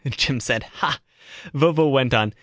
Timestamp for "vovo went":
1.53-2.11